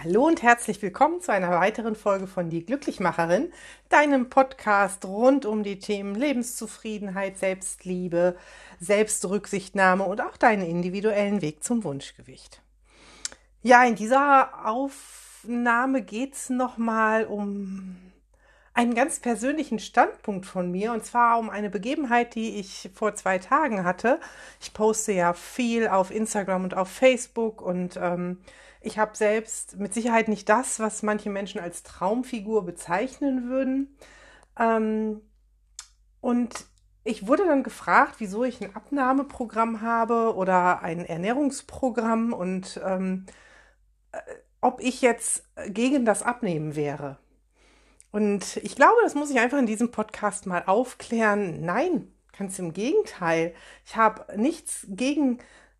[0.00, 3.52] Hallo und herzlich willkommen zu einer weiteren Folge von Die Glücklichmacherin,
[3.88, 8.36] deinem Podcast rund um die Themen Lebenszufriedenheit, Selbstliebe,
[8.78, 12.62] Selbstrücksichtnahme und auch deinen individuellen Weg zum Wunschgewicht.
[13.62, 17.96] Ja, in dieser Aufnahme geht es nochmal um
[18.78, 23.38] einen ganz persönlichen Standpunkt von mir und zwar um eine Begebenheit, die ich vor zwei
[23.38, 24.20] Tagen hatte.
[24.60, 28.38] Ich poste ja viel auf Instagram und auf Facebook und ähm,
[28.80, 33.96] ich habe selbst mit Sicherheit nicht das, was manche Menschen als Traumfigur bezeichnen würden.
[34.56, 35.22] Ähm,
[36.20, 36.66] und
[37.02, 43.26] ich wurde dann gefragt, wieso ich ein Abnahmeprogramm habe oder ein Ernährungsprogramm und ähm,
[44.12, 44.18] äh,
[44.60, 47.18] ob ich jetzt gegen das Abnehmen wäre.
[48.10, 51.64] Und ich glaube, das muss ich einfach in diesem Podcast mal aufklären.
[51.64, 53.54] Nein, ganz im Gegenteil.
[53.84, 55.38] Ich habe nichts gegen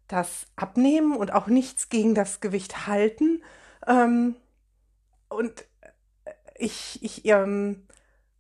[0.08, 3.42] das Abnehmen und auch nichts gegen das Gewicht halten.
[3.86, 4.36] Ähm,
[5.28, 5.64] und
[6.56, 7.86] ich, ich ähm,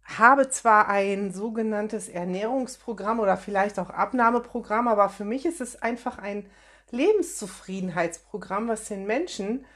[0.04, 6.18] habe zwar ein sogenanntes Ernährungsprogramm oder vielleicht auch Abnahmeprogramm, aber für mich ist es einfach
[6.18, 6.46] ein
[6.90, 9.66] Lebenszufriedenheitsprogramm, was den Menschen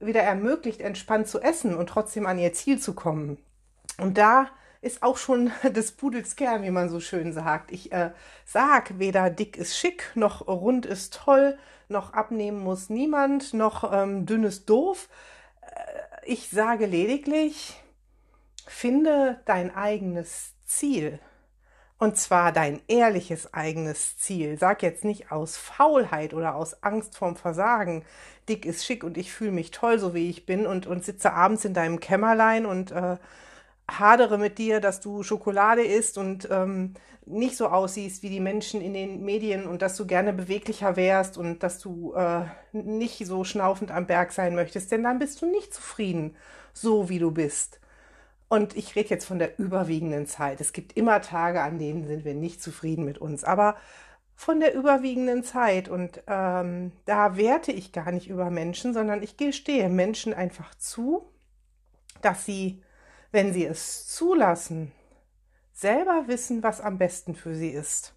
[0.00, 3.38] wieder ermöglicht, entspannt zu essen und trotzdem an ihr Ziel zu kommen.
[3.98, 4.48] Und da
[4.80, 7.72] ist auch schon des Pudels Kern, wie man so schön sagt.
[7.72, 8.10] Ich äh,
[8.44, 14.26] sag, weder dick ist schick, noch rund ist toll, noch abnehmen muss niemand, noch ähm,
[14.26, 15.08] dünn ist doof.
[15.62, 17.80] Äh, ich sage lediglich,
[18.66, 21.18] finde dein eigenes Ziel.
[21.98, 24.58] Und zwar dein ehrliches eigenes Ziel.
[24.58, 28.04] Sag jetzt nicht aus Faulheit oder aus Angst vorm Versagen.
[28.48, 31.32] Dick ist schick und ich fühle mich toll, so wie ich bin und, und sitze
[31.32, 33.18] abends in deinem Kämmerlein und äh,
[33.98, 38.80] hadere mit dir, dass du Schokolade isst und ähm, nicht so aussiehst wie die Menschen
[38.80, 43.44] in den Medien und dass du gerne beweglicher wärst und dass du äh, nicht so
[43.44, 46.36] schnaufend am Berg sein möchtest, denn dann bist du nicht zufrieden,
[46.72, 47.80] so wie du bist.
[48.48, 50.60] Und ich rede jetzt von der überwiegenden Zeit.
[50.60, 53.76] Es gibt immer Tage, an denen sind wir nicht zufrieden mit uns, aber
[54.34, 55.88] von der überwiegenden Zeit.
[55.88, 61.30] Und ähm, da werte ich gar nicht über Menschen, sondern ich gestehe Menschen einfach zu,
[62.20, 62.82] dass sie
[63.32, 64.92] wenn sie es zulassen,
[65.72, 68.14] selber wissen, was am besten für sie ist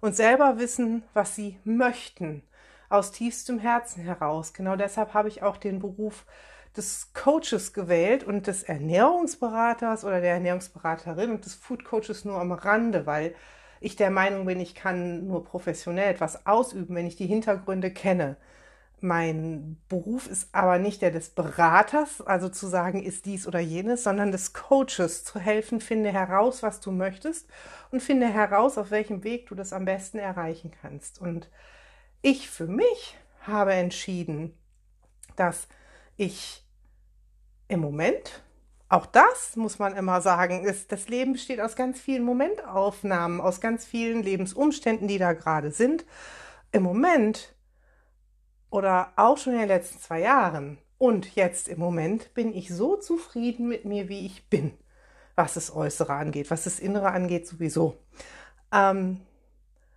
[0.00, 2.42] und selber wissen, was sie möchten,
[2.88, 4.54] aus tiefstem Herzen heraus.
[4.54, 6.24] Genau deshalb habe ich auch den Beruf
[6.76, 12.52] des Coaches gewählt und des Ernährungsberaters oder der Ernährungsberaterin und des Food Coaches nur am
[12.52, 13.34] Rande, weil
[13.80, 18.36] ich der Meinung bin, ich kann nur professionell etwas ausüben, wenn ich die Hintergründe kenne.
[19.00, 24.04] Mein Beruf ist aber nicht der des Beraters, also zu sagen, ist dies oder jenes,
[24.04, 27.46] sondern des Coaches, zu helfen, finde heraus, was du möchtest
[27.90, 31.20] und finde heraus, auf welchem Weg du das am besten erreichen kannst.
[31.20, 31.50] Und
[32.22, 34.56] ich für mich habe entschieden,
[35.36, 35.68] dass
[36.16, 36.64] ich
[37.68, 38.42] im Moment,
[38.88, 43.60] auch das muss man immer sagen, ist, das Leben besteht aus ganz vielen Momentaufnahmen, aus
[43.60, 46.06] ganz vielen Lebensumständen, die da gerade sind.
[46.72, 47.55] Im Moment
[48.70, 52.96] oder auch schon in den letzten zwei Jahren und jetzt im Moment bin ich so
[52.96, 54.72] zufrieden mit mir, wie ich bin,
[55.34, 57.96] was das Äußere angeht, was das Innere angeht sowieso.
[58.72, 59.20] Ähm,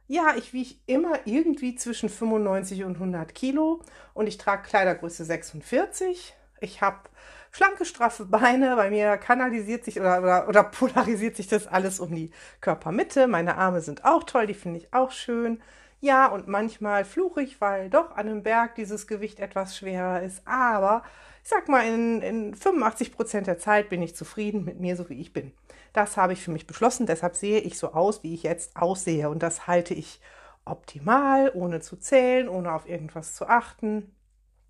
[0.08, 3.82] ja, ich wiege immer irgendwie zwischen 95 und 100 Kilo
[4.14, 6.34] und ich trage Kleidergröße 46.
[6.62, 7.10] Ich habe
[7.52, 8.76] schlanke, straffe Beine.
[8.76, 13.28] Bei mir kanalisiert sich oder, oder, oder polarisiert sich das alles um die Körpermitte.
[13.28, 15.62] Meine Arme sind auch toll, die finde ich auch schön.
[16.02, 20.42] Ja, und manchmal fluche ich, weil doch an einem Berg dieses Gewicht etwas schwerer ist.
[20.48, 21.04] Aber
[21.44, 25.10] ich sag mal, in, in 85 Prozent der Zeit bin ich zufrieden mit mir, so
[25.10, 25.52] wie ich bin.
[25.92, 27.06] Das habe ich für mich beschlossen.
[27.06, 29.30] Deshalb sehe ich so aus, wie ich jetzt aussehe.
[29.30, 30.22] Und das halte ich
[30.64, 34.16] optimal, ohne zu zählen, ohne auf irgendwas zu achten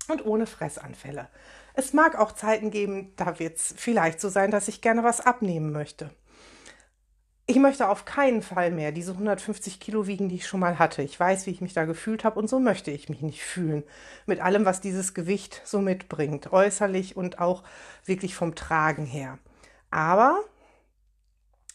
[0.08, 1.28] und ohne Fressanfälle.
[1.74, 5.20] Es mag auch Zeiten geben, da wird es vielleicht so sein, dass ich gerne was
[5.20, 6.10] abnehmen möchte
[7.50, 11.02] ich möchte auf keinen Fall mehr diese 150 Kilo wiegen, die ich schon mal hatte.
[11.02, 13.82] Ich weiß, wie ich mich da gefühlt habe und so möchte ich mich nicht fühlen.
[14.24, 17.64] Mit allem, was dieses Gewicht so mitbringt, äußerlich und auch
[18.04, 19.40] wirklich vom Tragen her.
[19.90, 20.38] Aber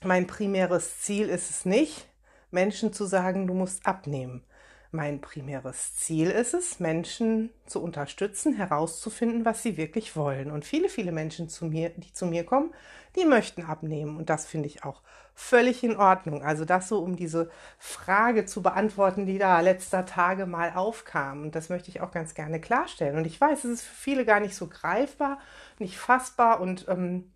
[0.01, 2.07] mein primäres Ziel ist es nicht,
[2.51, 4.45] Menschen zu sagen, du musst abnehmen.
[4.91, 10.51] Mein primäres Ziel ist es, Menschen zu unterstützen, herauszufinden, was sie wirklich wollen.
[10.51, 12.73] Und viele, viele Menschen, zu mir, die zu mir kommen,
[13.17, 14.15] die möchten abnehmen.
[14.15, 15.01] Und das finde ich auch
[15.35, 16.43] völlig in Ordnung.
[16.43, 21.43] Also das so, um diese Frage zu beantworten, die da letzter Tage mal aufkam.
[21.43, 23.17] Und das möchte ich auch ganz gerne klarstellen.
[23.17, 25.39] Und ich weiß, es ist für viele gar nicht so greifbar,
[25.77, 27.33] nicht fassbar und ähm,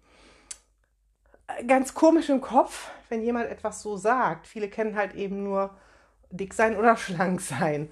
[1.67, 4.47] ganz komisch im Kopf, wenn jemand etwas so sagt.
[4.47, 5.75] Viele kennen halt eben nur
[6.31, 7.91] dick sein oder schlank sein.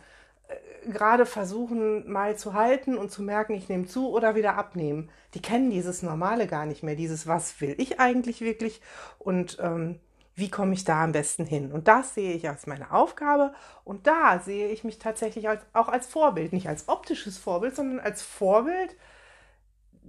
[0.85, 5.09] Gerade versuchen mal zu halten und zu merken, ich nehme zu oder wieder abnehmen.
[5.33, 8.81] Die kennen dieses Normale gar nicht mehr, dieses was will ich eigentlich wirklich
[9.19, 9.99] und ähm,
[10.35, 11.71] wie komme ich da am besten hin?
[11.71, 13.53] Und das sehe ich als meine Aufgabe
[13.83, 17.99] und da sehe ich mich tatsächlich als, auch als Vorbild, nicht als optisches Vorbild, sondern
[17.99, 18.95] als Vorbild,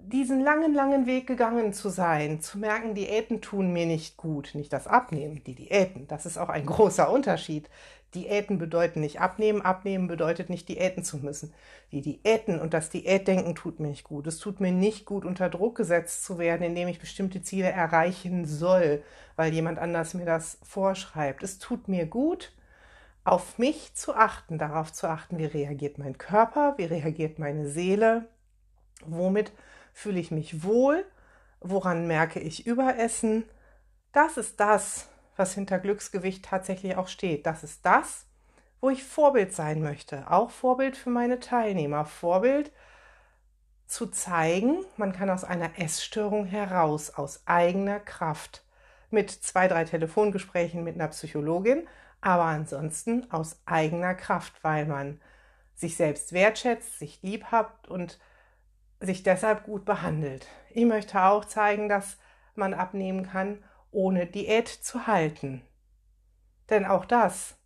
[0.08, 4.72] diesen langen, langen Weg gegangen zu sein, zu merken, Diäten tun mir nicht gut, nicht
[4.72, 7.68] das Abnehmen, die Diäten, das ist auch ein großer Unterschied.
[8.14, 11.52] Diäten bedeuten nicht abnehmen, abnehmen bedeutet nicht Diäten zu müssen.
[11.92, 14.26] Die Diäten und das Diätdenken tut mir nicht gut.
[14.26, 18.46] Es tut mir nicht gut, unter Druck gesetzt zu werden, indem ich bestimmte Ziele erreichen
[18.46, 19.02] soll,
[19.36, 21.42] weil jemand anders mir das vorschreibt.
[21.42, 22.52] Es tut mir gut,
[23.24, 28.26] auf mich zu achten, darauf zu achten, wie reagiert mein Körper, wie reagiert meine Seele,
[29.04, 29.52] womit
[29.98, 31.04] fühle ich mich wohl,
[31.60, 33.42] woran merke ich Überessen.
[34.12, 37.46] Das ist das, was hinter Glücksgewicht tatsächlich auch steht.
[37.46, 38.26] Das ist das,
[38.80, 40.30] wo ich Vorbild sein möchte.
[40.30, 42.04] Auch Vorbild für meine Teilnehmer.
[42.04, 42.70] Vorbild
[43.88, 48.62] zu zeigen, man kann aus einer Essstörung heraus, aus eigener Kraft,
[49.10, 51.88] mit zwei, drei Telefongesprächen mit einer Psychologin,
[52.20, 55.20] aber ansonsten aus eigener Kraft, weil man
[55.74, 58.20] sich selbst wertschätzt, sich lieb hat und
[59.00, 60.46] sich deshalb gut behandelt.
[60.70, 62.18] Ich möchte auch zeigen, dass
[62.54, 65.62] man abnehmen kann ohne Diät zu halten.
[66.68, 67.56] Denn auch das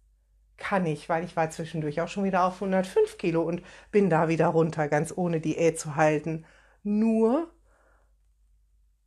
[0.57, 4.29] kann ich, weil ich war zwischendurch auch schon wieder auf 105 Kilo und bin da
[4.29, 6.45] wieder runter, ganz ohne Diät zu halten.
[6.85, 7.51] Nur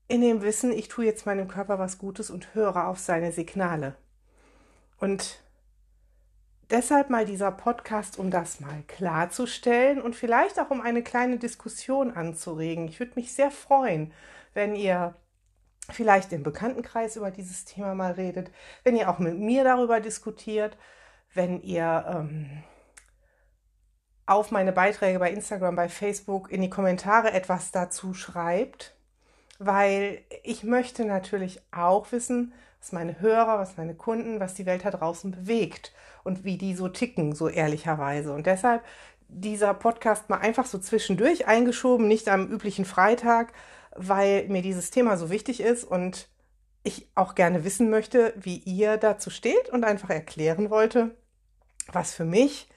[0.07, 3.95] in dem Wissen, ich tue jetzt meinem Körper was Gutes und höre auf seine Signale.
[4.97, 5.44] Und
[6.69, 12.11] deshalb mal dieser Podcast, um das mal klarzustellen und vielleicht auch um eine kleine Diskussion
[12.11, 12.87] anzuregen.
[12.87, 14.13] Ich würde mich sehr freuen,
[14.53, 15.15] wenn ihr
[15.89, 18.51] vielleicht im Bekanntenkreis über dieses Thema mal redet,
[18.83, 20.77] wenn ihr auch mit mir darüber diskutiert,
[21.33, 22.63] wenn ihr ähm,
[24.25, 28.94] auf meine Beiträge bei Instagram, bei Facebook in die Kommentare etwas dazu schreibt,
[29.59, 34.85] weil ich möchte natürlich auch wissen, was meine Hörer, was meine Kunden, was die Welt
[34.85, 35.93] da draußen bewegt
[36.23, 38.33] und wie die so ticken, so ehrlicherweise.
[38.33, 38.83] Und deshalb
[39.27, 43.53] dieser Podcast mal einfach so zwischendurch eingeschoben, nicht am üblichen Freitag,
[43.95, 46.27] weil mir dieses Thema so wichtig ist und
[46.83, 51.15] ich auch gerne wissen möchte, wie ihr dazu steht und einfach erklären wollte,
[51.91, 52.69] was für mich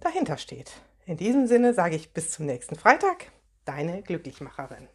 [0.00, 0.72] dahinter steht.
[1.04, 3.26] In diesem Sinne sage ich bis zum nächsten Freitag,
[3.64, 4.88] deine Glücklichmacherin.